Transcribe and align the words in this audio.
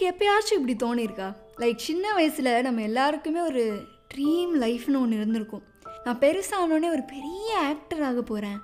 உங்களுக்கு 0.00 0.12
எப்பயாச்சும் 0.12 0.58
இப்படி 0.58 0.74
தோணியிருக்கா 0.82 1.26
லைக் 1.60 1.80
சின்ன 1.86 2.12
வயசில் 2.16 2.48
நம்ம 2.66 2.82
எல்லாருக்குமே 2.88 3.40
ஒரு 3.40 3.64
ட்ரீம் 4.12 4.52
லைஃப்னு 4.62 5.00
ஒன்று 5.00 5.18
இருந்திருக்கும். 5.18 5.64
நான் 6.04 6.20
பெருசானோடனே 6.22 6.88
ஒரு 6.96 7.02
பெரிய 7.12 7.48
ஆக்டர் 7.70 8.02
ஆக 8.08 8.22
போகிறேன் 8.30 8.58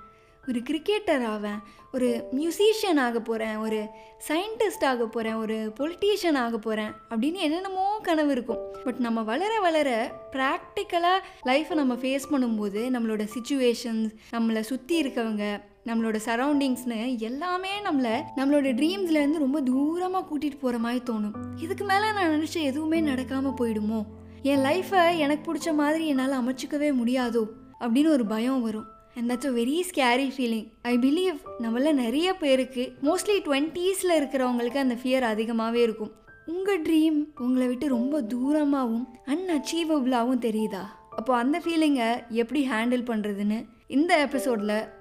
ஒரு 0.47 0.59
கிரிக்கெட்டர் 0.69 1.25
ஆவேன். 1.33 1.59
ஒரு 1.93 2.07
மியூசிஷியன் 2.37 3.01
ஆக 3.05 3.19
போகிறேன் 3.19 3.55
ஒரு 3.65 3.79
சயின்டிஸ்ட் 4.27 4.85
ஆக 4.91 5.05
போகிறேன் 5.05 5.37
ஒரு 5.43 5.57
பொலிட்டீஷியன் 5.79 6.41
ஆக 6.45 6.57
போகிறேன் 6.57 6.91
அப்படின்னு 7.09 7.45
என்னென்னமோ 7.47 7.85
கனவு 8.09 8.31
இருக்கும். 8.35 8.61
பட் 8.85 9.01
நம்ம 9.07 9.21
வளர 9.31 9.53
வளர 9.67 9.89
ப்ராக்டிக்கலாக 10.35 11.23
லைஃப்பை 11.49 11.77
நம்ம 11.81 11.95
ஃபேஸ் 12.03 12.29
பண்ணும்போது 12.33 12.83
நம்மளோட 12.95 13.25
சுச்சுவேஷன்ஸ் 13.35 14.11
நம்மளை 14.35 14.63
சுற்றி 14.71 14.95
இருக்கவங்க 15.03 15.45
நம்மளோட 15.87 16.19
சரௌண்டிங்ஸ்னு 16.25 17.17
எல்லாமே 17.17 17.69
நம்மளை 17.83 18.15
நம்மளோட 18.35 18.69
ட்ரீம்ஸ்லேருந்து 18.79 19.37
ரொம்ப 19.37 19.61
தூரமாக 19.61 20.23
கூட்டிகிட்டு 20.23 20.59
போகிற 20.59 20.77
மாதிரி 20.77 21.03
தோணும். 21.09 21.35
இதுக்கு 21.61 21.85
மேலே 21.85 22.11
நான் 22.11 22.29
நினச்ச 22.29 22.53
எதுவுமே 22.53 23.01
நடக்காமல் 23.01 23.53
போயிடுமோ? 23.59 24.03
என் 24.41 24.59
லைஃப்பை 24.59 25.17
எனக்கு 25.17 25.53
பிடிச்ச 25.53 25.73
மாதிரி 25.73 26.07
என்னால் 26.07 26.35
அமைச்சிக்கவே 26.41 26.89
முடியாதோ? 27.03 27.43
அப்படின்னு 27.79 28.09
ஒரு 28.09 28.25
பயம் 28.25 28.61
வரும். 28.61 28.85
And 29.15 29.31
that's 29.31 29.45
a 29.45 29.49
very 29.49 29.81
scary 29.91 30.25
feeling 30.37 30.67
I 30.81 30.97
believe 30.97 31.39
நம்மள 31.59 31.93
நிறைய 31.93 32.37
பேருக்கு 32.37 32.93
மோஸ்ட்லி 33.03 33.37
டுவெண்ட்டீஸில் 33.45 34.15
இருக்கிறவங்களுக்கு 34.17 34.77
அந்த 34.77 34.97
ஃபியர் 35.03 35.21
அதிகமாகவே 35.21 35.81
இருக்கும். 35.81 36.11
உங்கள் 36.45 36.81
ட்ரீம் 36.81 37.25
உங்களை 37.39 37.67
விட்டு 37.67 37.87
ரொம்ப 37.87 38.21
தூரமாகவும் 38.21 39.07
அன்அச்சீவபிளாகவும் 39.25 40.43
தெரியுதா? 40.47 40.83
அப்போ 41.09 41.35
அந்த 41.35 41.59
ஃபீலிங்கை 41.59 42.09
எப்படி 42.29 42.69
ஹேண்டில் 42.69 43.07
பண்ணுறதுன்னு 43.09 43.65
இந்த 43.87 44.21
எபிசோடில் 44.21 44.95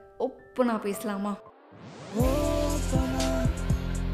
பேசலாமா 0.59 1.37
ஓப்பனா 2.23 3.27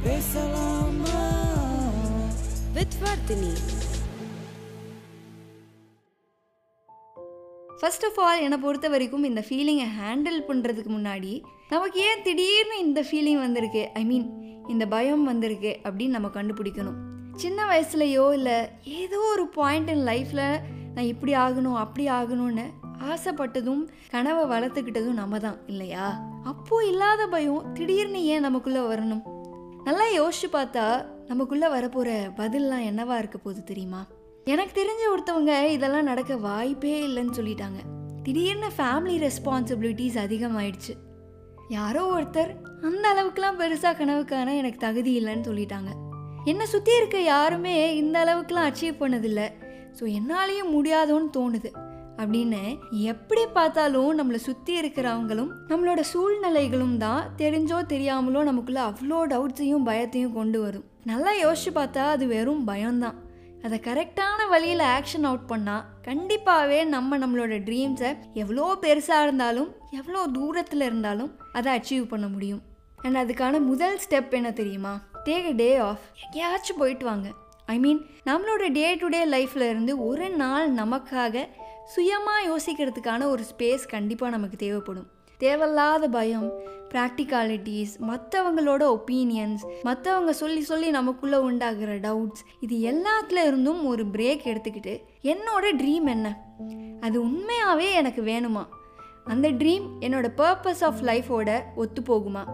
பேசலாமா? 0.04 1.20
With 2.76 2.94
Vardhini. 3.02 3.52
First 7.80 8.04
of 8.04 8.20
all 8.20 8.40
என்னை 8.40 8.58
பொறுத்த 8.58 8.88
வரைக்கும் 8.88 9.24
இந்த 9.24 9.44
ஃபீலிங்கை 9.48 9.86
ஹேண்டில் 10.00 10.40
பண்ணுறதுக்கு 10.48 10.90
முன்னாடி 10.98 11.42
நமக்கு 11.68 12.00
ஏன் 12.00 12.22
திடீர்னு 12.22 12.78
இந்த 12.78 13.00
ஃபீலிங் 13.00 13.38
வந்திருக்கு? 13.38 13.90
ஐ 13.94 14.04
மீன் 14.04 14.26
இந்த 14.68 14.86
பயம் 14.86 15.24
வந்திருக்கு 15.24 15.80
அப்படின்னு 15.84 16.08
நம்ம 16.08 16.28
கண்டுபிடிக்கணும். 16.28 16.98
சின்ன 17.36 17.64
வயசுலையோ 17.64 18.32
இல்லை 18.32 18.68
ஏதோ 18.82 19.20
ஒரு 19.20 19.46
பாயிண்ட் 19.46 19.88
இன் 19.88 20.06
லைஃப்பில் 20.06 20.60
நான் 20.94 21.04
இப்படி 21.04 21.34
ஆகணும் 21.34 21.74
அப்படி 21.74 22.08
ஆகணும்னு 22.08 22.70
ஆசைப்பட்டதும் 23.12 23.88
கனவை 24.10 24.58
வளர்த்துக்கிட்டதும் 24.58 25.20
நம்ம 25.22 25.38
தான் 25.38 25.56
இல்லையா? 25.66 26.31
அப்போ 26.44 26.84
இல்லாத 26.84 27.26
பயம் 27.26 27.72
திடீர்னு 27.72 28.24
ஏன் 28.24 28.40
நமக்குள்ளே 28.40 28.80
வரணும்? 28.80 29.22
நல்லா 29.84 30.04
யோசிச்சு 30.14 30.48
பார்த்தா 30.52 31.04
நமக்குள்ளே 31.26 31.66
வரப்போகிற 31.66 32.32
பதில்லாம் 32.36 32.86
என்னவா 32.90 33.18
இருக்க 33.18 33.38
போகுது 33.38 33.64
தெரியுமா? 33.64 34.06
எனக்கு 34.44 34.82
தெரிஞ்ச 34.82 35.02
ஒருத்தவங்க 35.12 35.64
இதெல்லாம் 35.64 36.02
நடக்க 36.02 36.36
வாய்ப்பே 36.36 37.06
இல்லைன்னு 37.06 37.36
சொல்லிட்டாங்க. 37.36 37.80
திடீர்னு 38.22 38.66
ஃபேமிலி 38.78 39.30
ரெஸ்பான்சிபிலிட்டிஸ் 39.30 40.18
அதிகமாயிடுச்சு. 40.24 40.94
யாரோ 41.68 42.20
ஒருத்தர் 42.20 42.54
அந்த 42.82 43.14
அளவுக்குலாம் 43.14 43.60
பெருசாக 43.60 43.96
கனவுக்கான 43.98 44.56
எனக்கு 44.56 44.78
தகுதி 44.78 45.24
இல்லைன்னு 45.24 45.48
சொல்லிட்டாங்க. 45.48 45.88
என்னை 46.44 46.66
சுற்றி 46.66 46.96
இருக்க 46.96 47.20
யாருமே 47.20 47.96
இந்த 47.96 48.24
அளவுக்குலாம் 48.24 48.72
அச்சீவ் 48.72 49.00
பண்ணதில்லை. 49.00 49.48
ஸோ 50.00 50.04
என்னாலேயும் 50.04 50.72
முடியாதோன்னு 50.72 51.30
தோணுது. 51.36 51.81
அப்படின்னு 52.16 52.78
எப்படி 52.90 53.42
பார்த்தாலும் 53.46 54.18
நம்மளை 54.18 54.40
சுற்றி 54.46 54.72
இருக்கிறவங்களும் 54.80 55.50
நம்மளோட 55.68 56.00
சூழ்நிலைகளும் 56.12 56.96
தான் 56.96 57.28
தெரிஞ்சோ 57.36 57.78
தெரியாமலோ 57.92 58.42
நமக்குள்ளே 58.42 58.80
அவ்வளோ 58.80 59.20
டவுட்ஸையும் 59.32 59.86
பயத்தையும் 59.88 60.32
கொண்டு 60.32 60.60
வரும். 60.60 60.84
நல்லா 61.04 61.32
யோசிச்சு 61.32 61.70
பார்த்தா 61.74 62.02
அது 62.14 62.26
வெறும் 62.26 62.64
பயம்தான். 62.64 63.18
அதை 63.62 63.80
கரெக்டான 63.84 64.48
வழியில் 64.48 64.84
ஆக்ஷன் 64.96 65.26
அவுட் 65.28 65.48
பண்ணால் 65.48 65.84
கண்டிப்பாகவே 66.06 66.84
நம்ம 66.84 67.18
நம்மளோட 67.18 67.56
ட்ரீம்ஸை 67.68 68.10
எவ்வளோ 68.32 68.66
பெருசாக 68.80 69.22
இருந்தாலும் 69.22 69.70
எவ்வளோ 69.90 70.26
தூரத்தில் 70.26 70.80
இருந்தாலும் 70.80 71.30
அதை 71.52 71.78
அச்சீவ் 71.78 72.08
பண்ண 72.08 72.26
முடியும். 72.26 72.62
அண்ட் 72.96 73.16
அதுக்கான 73.16 73.60
முதல் 73.60 73.98
ஸ்டெப் 74.04 74.30
என்ன 74.30 74.52
தெரியுமா? 74.52 75.00
டேக் 75.24 75.46
அ 75.46 75.54
டே 75.56 75.76
ஆஃப் 75.76 76.04
எங்கேயாச்சும் 76.24 76.76
போயிட்டு 76.76 77.04
வாங்க. 77.04 77.28
ஐ 77.66 77.78
மீன் 77.78 78.00
நம்மளோட 78.26 78.72
டே 78.72 78.94
டு 78.94 79.08
டே 79.08 79.20
லைஃப்பில் 79.26 79.68
இருந்து 79.70 79.92
ஒரு 80.06 80.30
நாள் 80.30 80.74
நமக்காக 80.74 81.44
சுயமாக 81.84 82.46
யோசிக்கிறதுக்கான 82.48 83.24
ஒரு 83.24 83.42
ஸ்பேஸ் 83.42 83.88
கண்டிப்பாக 83.88 84.32
நமக்கு 84.32 84.56
தேவைப்படும். 84.56 85.06
தேவையில்லாத 85.38 86.08
பயம் 86.08 86.52
ப்ராக்டிகாலிட்டிஸ் 86.88 87.94
மற்றவங்களோட 88.08 88.98
ஒப்பீனியன்ஸ் 88.98 89.66
மற்றவங்க 89.84 90.30
சொல்லி 90.30 90.60
சொல்லி 90.60 90.90
நமக்குள்ளே 90.90 91.36
உண்டாகிற 91.36 91.98
டவுட்ஸ் 91.98 92.44
இது 92.60 92.76
எல்லாத்துல 92.76 93.36
இருந்தும் 93.36 93.86
ஒரு 93.86 94.06
பிரேக் 94.06 94.44
எடுத்துக்கிட்டு 94.44 95.00
என்னோட 95.22 95.76
ட்ரீம் 95.76 96.04
என்ன? 96.04 96.44
அது 97.00 97.20
உண்மையாகவே 97.20 97.92
எனக்கு 97.92 98.22
வேணுமா? 98.22 98.66
அந்த 99.24 99.50
ட்ரீம் 99.50 99.88
என்னோட 100.00 100.28
பர்பஸ் 100.36 100.84
ஆஃப் 100.84 101.00
லைஃபோட 101.00 101.60
ஒத்து 101.76 102.02
போகுமா? 102.02 102.44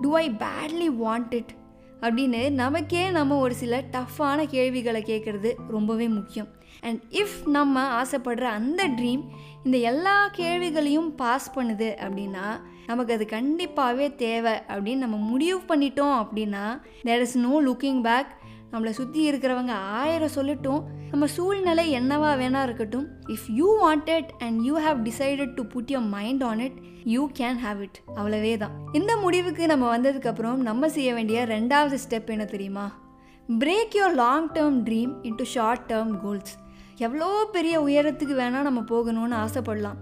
Do 0.00 0.16
I 0.16 0.30
badly 0.30 0.88
want 0.88 1.34
it 1.34 1.54
அப்படின்னு 2.00 2.50
நமக்கே 2.50 3.10
நம்ம 3.10 3.38
ஒரு 3.38 3.54
சில 3.54 3.84
டஃப்பான 3.90 4.46
கேள்விகளை 4.46 5.02
கேட்குறது 5.02 5.52
ரொம்பவே 5.68 6.08
முக்கியம். 6.08 6.48
அண்ட் 6.80 7.00
இஃப் 7.12 7.48
நம்ம 7.48 8.02
ஆசைப்படுற 8.02 8.42
அந்த 8.42 8.88
ட்ரீம் 8.88 9.22
இந்த 9.64 9.78
எல்லா 9.78 10.28
கேள்விகளையும் 10.36 11.14
பாஸ் 11.14 11.54
பண்ணுது 11.54 11.88
அப்படின்னா 12.00 12.46
நமக்கு 12.86 13.14
அது 13.14 13.24
கண்டிப்பாகவே 13.30 14.16
தேவை 14.16 14.54
அப்படின்னு 14.68 14.96
நம்ம 14.96 15.16
முடிவு 15.16 15.60
பண்ணிட்டோம் 15.68 16.16
அப்படின்னா 16.22 16.64
there 17.02 17.20
is 17.20 17.36
no 17.38 17.60
looking 17.60 18.02
back 18.02 18.30
நம்மளை 18.72 18.90
சுற்றி 18.90 19.30
இருக்கிறவங்க 19.30 19.74
ஆயிரம் 19.94 20.34
சொல்லட்டும் 20.34 20.82
நம்ம 21.10 21.26
சூழ்நிலை 21.26 21.84
என்னவா 21.94 22.28
வேணா 22.38 22.62
இருக்கட்டும் 22.62 23.06
if 23.26 23.48
you 23.50 23.86
want 23.86 24.10
it 24.10 24.30
and 24.38 24.60
you 24.62 24.74
have 24.78 24.98
decided 25.04 25.54
to 25.54 25.62
put 25.66 25.90
your 25.90 26.08
mind 26.08 26.42
on 26.42 26.60
it 26.60 26.78
you 27.04 27.30
can 27.38 27.60
have 27.66 27.82
it 27.82 27.98
அவ்வளவே 28.16 28.56
தான் 28.56 28.74
இந்த 28.92 29.16
முடிவுக்கு 29.16 29.66
நம்ம 29.66 29.98
வந்ததுக்கப்புறம் 29.98 30.56
நம்ம 30.56 30.88
செய்ய 30.88 31.14
வேண்டிய 31.14 31.44
ரெண்டாவது 31.46 31.98
ஸ்டெப் 32.08 32.30
என்ன 32.30 32.44
தெரியுமா? 32.44 32.86
Break 33.58 33.94
your 33.98 34.12
long 34.20 34.44
term 34.56 34.76
dream 34.86 35.12
into 35.28 35.44
short 35.52 35.86
term 35.88 36.12
goals 36.22 36.52
எவ்வளோ 37.06 37.28
பெரிய 37.54 37.74
உயரத்துக்கு 37.86 38.34
வேணால் 38.40 38.66
நம்ம 38.68 38.80
போகணும்னு 38.90 39.36
ஆசைப்படலாம். 39.44 39.98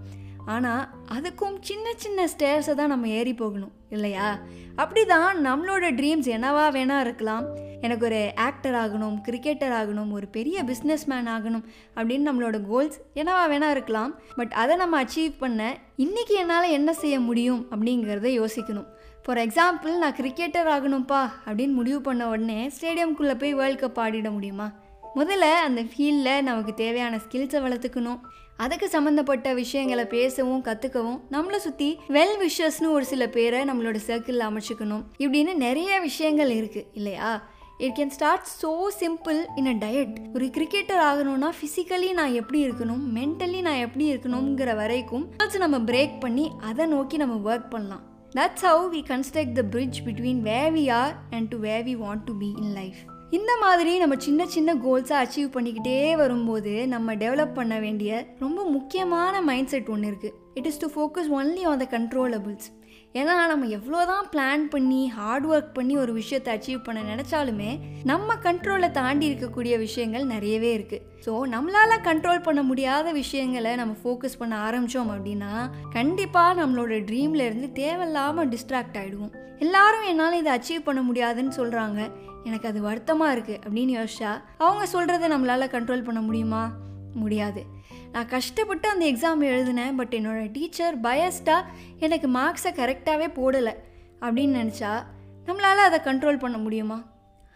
ஆனால் 0.55 0.83
அதுக்கும் 1.15 1.55
சின்ன 1.69 1.93
சின்ன 2.03 2.27
ஸ்டேர்ஸை 2.33 2.73
தான் 2.79 2.93
நம்ம 2.93 3.07
ஏறி 3.07 3.33
போகணும் 3.33 3.73
இல்லையா? 3.95 4.27
அப்படி 4.75 5.05
தான் 5.05 5.41
நம்மளோட 5.47 5.89
ட்ரீம்ஸ் 5.99 6.29
என்னவா 6.35 6.65
வேணால் 6.77 7.03
இருக்கலாம். 7.07 7.47
எனக்கு 7.81 8.05
ஒரு 8.05 8.21
ஆக்டர் 8.47 8.77
ஆகணும் 8.83 9.17
கிரிக்கெட்டர் 9.27 9.75
ஆகணும் 9.79 10.13
ஒரு 10.19 10.27
பெரிய 10.37 10.63
பிஸ்னஸ் 10.63 11.07
மேன் 11.13 11.31
ஆகணும் 11.35 11.65
அப்படின்னு 11.97 12.29
நம்மளோட 12.29 12.59
கோல்ஸ் 12.71 12.99
என்னவா 13.21 13.43
வேணால் 13.53 13.75
இருக்கலாம். 13.77 14.13
பட் 14.35 14.53
அதை 14.63 14.75
நம்ம 14.75 15.03
அச்சீவ் 15.03 15.35
பண்ண 15.39 15.71
இன்றைக்கி 16.05 16.37
என்னால் 16.43 16.75
என்ன 16.79 16.93
செய்ய 16.93 17.19
முடியும் 17.19 17.61
அப்படிங்கிறத 17.71 18.31
யோசிக்கணும். 18.41 18.89
ஃபார் 19.23 19.37
எக்ஸாம்பிள் 19.37 19.93
நான் 20.01 20.15
கிரிக்கெட்டர் 20.19 20.67
ஆகணும்ப்பா 20.75 21.21
அப்படின்னு 21.45 21.73
முடிவு 21.79 22.01
பண்ண 22.01 22.27
உடனே 22.27 22.71
ஸ்டேடியம்குள்ளே 22.75 23.35
போய் 23.39 23.53
வேர்ல்ட் 23.53 23.81
கப் 23.83 23.99
ஆடிட 24.03 24.31
முடியுமா? 24.31 24.67
முதல்ல 25.15 25.47
அந்த 25.67 25.81
ஃபீல்டில் 25.81 26.41
நமக்கு 26.41 26.73
தேவையான 26.73 27.19
ஸ்கில்ஸை 27.25 27.59
வளர்த்துக்கணும். 27.65 28.19
அதுக்கு 28.57 28.89
சம்மந்தப்பட்ட 28.89 29.53
விஷயங்களை 29.53 30.05
பேசவும் 30.05 30.63
கற்றுக்கவும் 30.63 31.19
நம்மளை 31.31 31.59
சுற்றி 31.65 31.89
வெல் 32.15 32.35
விஷஸ்னு 32.45 32.89
ஒரு 32.95 33.05
சில 33.05 33.27
பேரை 33.29 33.61
நம்மளோட 33.69 33.99
சர்க்கிளில் 34.07 34.47
அமைச்சுக்கணும். 34.49 35.03
இப்படின்னு 35.23 35.53
நிறைய 35.65 35.99
விஷயங்கள் 35.99 36.51
இருக்குது 36.57 36.85
இல்லையா? 36.93 37.31
It 37.77 37.95
can 37.99 38.13
start 38.15 38.49
so 38.61 38.71
simple 39.01 39.39
in 39.55 39.69
a 39.73 39.75
diet 39.85 40.15
ஒரு 40.33 40.45
கிரிக்கெட்டர் 40.57 41.03
ஆகணும்னா 41.09 41.49
ஃபிசிக்கலி 41.59 42.09
நான் 42.13 42.33
எப்படி 42.33 42.59
இருக்கணும் 42.67 43.03
மென்டலி 43.17 43.61
நான் 43.61 43.83
எப்படி 43.85 44.05
இருக்கணுங்கிற 44.13 44.75
வரைக்கும் 44.75 45.25
நம்ம 45.57 45.79
பிரேக் 45.91 46.19
பண்ணி 46.19 46.47
அதை 46.61 46.85
நோக்கி 46.85 47.17
நம்ம 47.17 47.37
ஒர்க் 47.51 47.69
பண்ணலாம். 47.69 48.03
That's 48.35 48.65
how 48.65 48.83
we 48.91 48.99
construct 49.05 49.55
the 49.55 49.61
bridge 49.69 49.99
between 50.05 50.41
where 50.41 50.73
we 50.73 50.83
are 50.95 51.13
and 51.31 51.47
to 51.49 51.57
where 51.59 51.85
we 51.85 51.95
want 52.01 52.23
to 52.25 52.33
be 52.37 52.49
in 52.61 52.73
life 52.73 52.99
இந்த 53.31 53.51
மாதிரி 53.61 53.91
நம்ம 53.97 54.15
சின்ன 54.17 54.45
சின்ன 54.47 54.75
கோல்ஸை 54.75 55.15
அச்சீவ் 55.17 55.49
பண்ணிக்கிட்டே 55.53 55.97
வரும்போது 56.15 56.73
நம்ம 56.87 57.15
டெவலப் 57.15 57.53
பண்ண 57.53 57.75
வேண்டிய 57.79 58.11
ரொம்ப 58.39 58.59
முக்கியமான 58.69 59.41
மைண்ட் 59.41 59.69
செட் 59.69 59.89
ஒன்று 59.89 60.09
இருக்குது 60.11 60.35
it 60.53 60.67
is 60.67 60.79
to 60.79 60.89
focus 60.95 61.29
only 61.35 61.63
on 61.63 61.81
the 61.83 61.87
controllables 61.91 62.67
ஏன்னா 63.15 63.47
நம்ம 63.47 63.65
எவ்வளோ 63.65 64.05
தான் 64.05 64.25
பிளான் 64.31 64.63
பண்ணி 64.69 65.07
ஹார்ட் 65.07 65.45
ஒர்க் 65.47 65.73
பண்ணி 65.73 65.97
ஒரு 65.97 66.13
விஷயத்தை 66.13 66.57
அச்சீவ் 66.57 66.83
பண்ண 66.83 67.15
நினச்சாலுமே 67.15 67.79
நம்ம 68.03 68.35
கண்ட்ரோலை 68.35 68.91
தாண்டி 68.91 69.33
இருக்கக்கூடிய 69.33 69.77
விஷயங்கள் 69.77 70.25
நிறையவே 70.25 70.77
இருக்குது 70.77 71.01
ஸோ 71.25 71.31
நம்மளால் 71.51 72.03
கண்ட்ரோல் 72.03 72.43
பண்ண 72.43 72.63
முடியாத 72.63 73.11
விஷயங்களை 73.11 73.75
நம்ம 73.75 73.95
ஃபோக்கஸ் 74.03 74.37
பண்ண 74.37 74.57
ஆரம்பித்தோம் 74.57 75.11
அப்படின்னா 75.11 75.69
கண்டிப்பாக 75.91 76.65
நம்மளோட 76.65 76.99
ட்ரீமில் 77.05 77.45
இருந்து 77.45 77.71
தேவையில்லாமல் 77.71 78.49
டிஸ்ட்ராக்ட் 78.49 78.97
ஆகிடுவோம் 78.97 79.33
எல்லாரும் 79.59 80.03
என்னால் 80.03 80.33
இதை 80.33 80.53
அச்சீவ் 80.53 80.81
பண்ண 80.83 81.01
முடியாதுன்னு 81.01 81.55
சொல்கிறாங்க 81.57 82.11
எனக்கு 82.43 82.67
அது 82.67 82.81
வருத்தமாக 82.81 83.35
இருக்குது 83.35 83.59
அப்படின்னு 83.63 83.95
யோசிச்சா 83.97 84.41
அவங்க 84.57 84.85
சொல்கிறத 84.93 85.27
நம்மளால் 85.29 85.73
கண்ட்ரோல் 85.73 86.03
பண்ண 86.03 86.21
முடியுமா? 86.21 86.71
முடியாது. 87.13 87.77
நான் 88.11 88.27
கஷ்டப்பட்டு 88.27 88.89
அந்த 88.89 89.05
எக்ஸாம் 89.05 89.39
எழுதினேன் 89.39 89.95
பட் 89.95 90.15
என்னோடய 90.15 90.51
டீச்சர் 90.51 90.99
பயஸ்டாக 90.99 91.65
எனக்கு 91.99 92.27
மார்க்ஸை 92.27 92.75
கரெக்டாகவே 92.75 93.27
போடலை. 93.35 93.73
அப்படின்னு 94.21 94.59
நினச்சா 94.59 95.03
நம்மளால் 95.45 95.75
அதை 95.75 95.99
கண்ட்ரோல் 95.99 96.39
பண்ண 96.39 96.57
முடியுமா? 96.57 97.03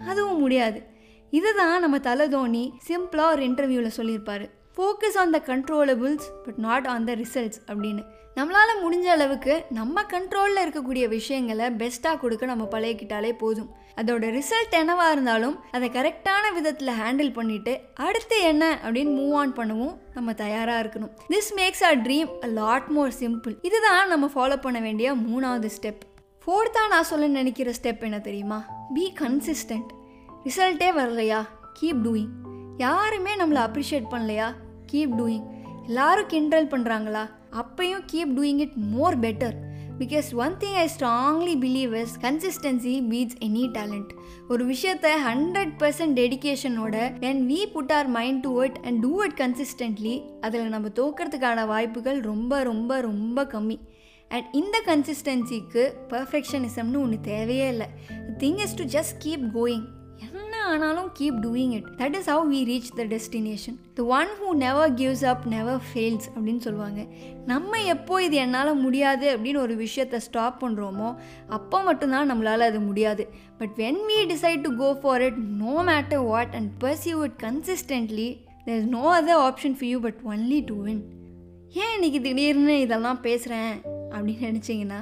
அதுவும் 0.08 0.40
முடியாது. 0.40 0.84
இதுதான் 1.30 1.80
நம்ம 1.80 2.00
தலை 2.00 2.30
தோனி 2.30 2.74
சிம்பிளாக 2.88 3.32
ஒரு 3.32 3.46
இன்டர்வியூவில் 3.46 3.92
சொல்லியிருப்பாரு. 3.98 4.50
Focus 4.78 5.18
on 5.18 5.32
the 5.32 5.42
controllables 5.46 6.28
but 6.44 6.58
not 6.58 6.88
on 6.88 7.06
the 7.06 7.16
results 7.16 7.60
அப்படின்னு. 7.68 8.04
நம்மளால் 8.36 8.82
முடிஞ்ச 8.84 9.06
அளவுக்கு 9.16 9.66
நம்ம 9.70 10.02
கண்ட்ரோலில் 10.02 10.62
இருக்கக்கூடிய 10.62 11.08
விஷயங்களை 11.08 11.66
பெஸ்ட்டாக 11.66 12.20
கொடுக்க 12.20 12.46
நம்ம 12.46 12.68
பழகிக்கிட்டாலே 12.72 13.32
போதும். 13.32 13.70
அதோட 14.02 14.24
ரிசல்ட் 14.38 14.72
என்னவாக 14.72 15.12
இருந்தாலும் 15.12 15.60
அதை 15.72 15.90
கரெக்டான 15.90 16.54
விதத்தில் 16.54 16.88
ஹேண்டில் 16.88 17.36
பண்ணிவிட்டு 17.38 17.78
அடுத்து 17.94 18.42
என்ன 18.42 18.80
அப்படின்னு 18.84 19.12
மூவ் 19.20 19.34
ஆன் 19.34 19.54
பண்ணவும் 19.54 19.98
நம்ம 20.14 20.34
தயாராக 20.34 20.84
இருக்கணும். 20.84 21.12
This 21.30 21.52
makes 21.56 21.84
a 21.84 21.96
dream 21.96 22.32
a 22.44 22.48
lot 22.48 22.88
more 22.88 23.14
simple 23.20 23.56
இதுதான் 23.62 24.08
நம்ம 24.08 24.32
ஃபாலோ 24.36 24.62
பண்ண 24.62 24.80
வேண்டிய 24.80 25.14
மூணாவது 25.14 25.70
ஸ்டெப் 25.82 26.02
ஃபோர்த்தாக 26.46 26.88
நான் 26.90 27.04
சொல்ல 27.04 27.28
நினைக்கிற 27.28 27.72
ஸ்டெப் 27.82 28.00
என்ன 28.00 28.20
தெரியுமா? 28.20 28.66
பி 28.94 29.14
கன்சிஸ்டன்ட் 29.20 29.92
ரிசல்ட்டே 30.44 30.90
வரலையா? 31.00 31.42
கீப் 31.82 32.02
டூயிங் 32.04 32.34
யாருமே 32.78 33.36
நம்மளை 33.36 33.62
அப்ரிஷியேட் 33.68 34.12
பண்ணலையா? 34.12 34.54
கீப் 34.94 35.14
டூயிங் 35.18 35.46
எல்லாரும் 35.86 36.28
கிண்டல் 36.28 36.68
பண்ணுறாங்களா 36.68 37.24
அப்பையும் 37.52 38.04
keep 38.12 38.34
doing 38.38 38.62
it 38.66 38.76
more 38.76 39.20
better 39.20 39.56
because 40.00 40.30
one 40.36 40.54
thing 40.60 40.78
I 40.84 40.88
strongly 40.98 41.56
believe 41.66 41.94
is 41.96 42.14
consistency 42.22 42.94
beats 43.08 43.40
any 43.42 43.66
talent 43.78 44.12
ஒரு 44.50 44.64
விஷயத்த 44.66 45.08
hundred 45.28 45.74
percent 45.80 46.18
டெடிக்கேஷனோட 46.20 46.96
when 47.24 47.42
we 47.52 47.60
put 47.74 47.92
our 47.92 48.08
mind 48.08 48.40
to 48.40 48.64
it 48.64 48.80
and 48.84 49.00
do 49.00 49.24
it 49.24 49.38
consistently 49.38 50.16
அதில் 50.42 50.74
நம்ம 50.76 50.88
தோக்கிறதுக்கான 50.88 51.68
வாய்ப்புகள் 51.68 52.20
ரொம்ப 52.20 52.64
ரொம்ப 52.64 53.02
ரொம்ப 53.02 53.44
கம்மி. 53.44 53.78
அண்ட் 54.30 54.48
இந்த 54.52 54.82
கன்சிஸ்டன்சிக்கு 54.86 55.84
பர்ஃபெக்ஷனிசம்னு 56.10 57.02
ஒன்று 57.02 57.20
தேவையே 57.22 57.68
இல்லை. 57.68 57.88
Thing 58.38 58.60
is 58.60 58.76
to 58.76 58.84
just 58.84 59.18
keep 59.24 59.46
going 59.58 59.86
ஆனாலும் 60.72 61.10
keep 61.20 61.40
doing 61.46 61.74
it 61.74 61.88
that 61.98 62.16
is 62.20 62.30
how 62.30 62.46
we 62.54 62.60
reach 62.70 62.90
the 62.96 63.04
destination 63.04 63.78
the 63.94 64.04
one 64.04 64.28
who 64.40 64.50
never 64.56 64.94
gives 64.94 65.26
up 65.26 65.46
never 65.48 65.80
fails 65.88 66.28
அப்படின்னு 66.36 66.58
சொல்லுவாங்க. 66.58 67.02
நம்ம 67.46 67.82
எப்போ 67.94 68.24
இது 68.24 68.36
என்னால் 68.36 68.72
முடியாது 68.76 69.38
அப்படின்னு 69.38 69.58
ஒரு 69.58 69.76
விஷயத்தை 69.76 70.20
ஸ்டாப் 70.20 70.58
பண்ணுறோமோ 70.66 71.16
அப்போ 71.48 71.82
மட்டும்தான் 71.82 72.32
நம்மளால் 72.32 72.68
அது 72.70 72.80
முடியாது. 72.80 73.26
But 73.58 73.74
when 73.78 74.02
we 74.12 74.20
decide 74.34 74.62
to 74.62 74.76
go 74.76 74.94
for 74.94 75.22
it 75.22 75.40
no 75.64 75.84
matter 75.92 76.26
what 76.26 76.56
and 76.56 76.72
pursue 76.84 77.24
it 77.24 77.38
consistently 77.42 78.30
there 78.66 78.78
is 78.78 78.92
no 78.98 79.22
other 79.22 79.42
option 79.50 79.78
for 79.80 79.92
you 79.94 80.00
but 80.00 80.22
only 80.26 80.62
to 80.66 80.78
win 80.84 81.04
ஏன் 81.74 81.94
இன்னைக்கு 81.94 82.22
திடீர்னு 82.22 82.80
இதெல்லாம் 82.80 83.22
பேசுகிறேன் 83.22 83.74
அப்படின்னு 84.12 84.46
நினச்சிங்கன்னா 84.50 85.02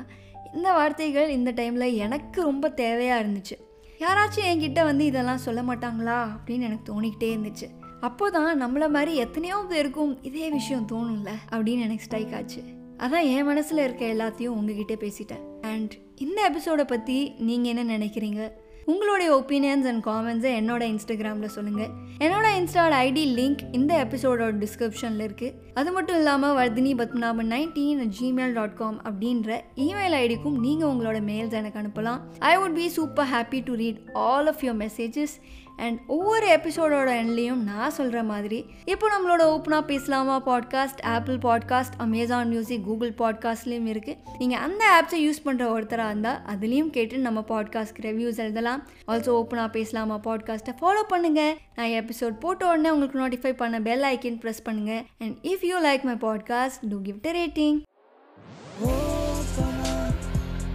இந்த 0.54 0.69
வார்த்தைகள் 0.74 1.30
இந்த 1.30 1.52
டைமில் 1.52 1.94
எனக்கு 1.96 2.42
ரொம்ப 2.42 2.74
தேவையாக 2.75 3.22
இருந்துச்சு. 3.24 3.56
யாராச்சும் 4.01 4.48
என்கிட்ட 4.51 4.83
வந்து 4.83 5.06
இதெல்லாம் 5.06 5.44
சொல்ல 5.45 5.62
மாட்டாங்களா 5.62 6.15
அப்படின்னு 6.36 6.68
எனக்கு 6.68 6.86
தோணிக்கிட்டே 6.92 7.30
இருந்துச்சு. 7.36 7.68
அப்போ 8.00 8.30
தான் 8.30 8.62
நம்மளை 8.63 8.89
மாதிரி 8.89 9.15
எத்தனையோ 9.15 9.65
பேருக்கும் 9.69 10.24
இதே 10.24 10.50
விஷயம் 10.50 10.88
தோணும்ல 10.92 11.31
அப்படின்னு 11.50 11.80
எனக்கு 11.80 12.03
ஸ்ட்ரைக் 12.03 12.33
ஆச்சு. 12.33 12.62
அதான் 12.98 13.27
என் 13.36 13.45
மனசில் 13.45 13.77
இருக்க 13.77 14.06
எல்லாத்தையும் 14.06 14.56
உங்ககிட்ட 14.59 14.94
பேசிட்டேன். 14.94 15.44
அண்ட் 15.62 15.94
இந்த 16.15 16.42
எபிசோடை 16.44 16.86
பற்றி 16.86 17.18
நீங்கள் 17.39 17.75
என்ன 17.75 17.98
நினைக்கிறீங்க? 17.98 18.51
உங்களுடைய 18.86 19.36
ஒப்பீனியன்ஸ் 19.36 19.88
அண்ட் 19.88 20.06
காமெண்ட்ஸை 20.06 20.48
என்னோட 20.48 20.83
இன்ஸ்டாகிராமில் 20.83 21.45
சொல்லுங்கள் 21.45 21.88
என்னோட 22.19 22.48
இன்ஸ்டாவோட 22.60 22.95
ஐடி 23.07 23.24
லிங்க் 23.39 23.57
இந்த 23.72 24.07
எபிசோடோட 24.07 24.66
டிஸ்கிரிப்ஷனில் 24.66 25.28
இருக்குது 25.28 25.54
அது 25.74 25.92
மட்டும் 25.92 26.16
இல்லாமல் 26.16 26.56
Vardhini 26.56 26.95
Padmanabhan 26.95 27.51
nineteen 27.56 28.12
gmail 28.22 28.54
dot 28.54 28.78
com 28.78 29.01
அப்படின்ற 29.01 29.60
இமெயில் 29.75 30.16
ஐடிக்கும் 30.16 30.60
நீங்கள் 30.60 30.89
உங்களோட 30.89 31.22
மெயில்ஸ் 31.30 31.51
எனக்கு 31.51 31.80
அனுப்பலாம். 31.80 32.19
I 32.39 32.57
would 32.57 32.74
be 32.74 32.88
super 32.88 33.28
happy 33.28 33.63
to 33.63 33.74
read 33.74 34.01
all 34.13 34.48
of 34.48 34.62
your 34.62 34.88
messages 34.88 35.36
and 35.81 36.00
ஒவ்வொரு 36.07 36.48
எபிசோடோட 36.48 37.10
எண்ட்லேயும் 37.22 37.62
நான் 37.63 37.92
சொல்கிற 37.92 38.19
மாதிரி 38.24 38.60
இப்போ 38.86 39.06
நம்மளோட 39.13 39.44
ஓப்பனாக 39.54 39.83
பேசலாமா? 39.86 40.36
Podcast 40.45 41.01
Apple 41.06 41.38
podcast 41.38 41.95
Amazon 41.98 42.50
music 42.50 42.83
Google 42.83 43.13
பாட்காஸ்ட்லேயும் 43.18 43.89
இருக்குது 43.94 44.18
நீங்கள் 44.38 44.60
அந்த 44.60 44.81
ஆப்ஸை 44.98 45.19
யூஸ் 45.28 45.42
பண்ணுற 45.45 45.68
ஒருத்தராக 45.75 46.10
இருந்தால் 46.10 46.39
அதுலேயும் 46.54 46.89
கேட்டு 46.89 47.18
நம்ம 47.18 47.44
பாட்காஸ்ட்க்கு 47.48 48.06
ரிவ்யூஸ் 48.07 48.42
எழுதலாம். 48.45 48.81
ஆல்சோ 49.07 49.31
ஓப்பனாக 49.39 49.72
பேசலாமா? 49.72 50.18
பாட்காஸ்ட்டை 50.24 50.75
ஃபாலோ 50.81 51.04
பண்ணுங்கள் 51.13 51.54
நான் 51.75 51.94
எபிசோட் 52.01 52.38
போட்ட 52.39 52.69
உடனே 52.69 52.89
உங்களுக்கு 52.89 53.22
நோட்டிஃபை 53.24 53.54
பண்ண 53.54 53.80
பெல் 53.81 54.06
ஐக்கன் 54.13 54.39
ப்ரெஸ் 54.44 54.66
பண்ணுங்கள் 54.66 55.04
and 55.19 55.38
if 55.54 55.66
you 55.69 55.78
like 55.88 56.06
my 56.10 56.18
podcast 56.28 56.83
do 56.89 57.00
gift 57.10 57.31
rating 57.39 57.80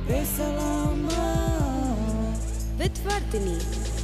பேசலாமா? 0.09 1.29
With 2.79 3.01
Vardhini. 3.07 3.96